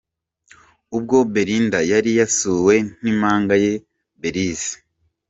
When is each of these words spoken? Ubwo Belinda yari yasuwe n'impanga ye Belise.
Ubwo 0.97 1.17
Belinda 1.33 1.79
yari 1.91 2.11
yasuwe 2.19 2.75
n'impanga 3.01 3.55
ye 3.63 3.73
Belise. 4.21 4.73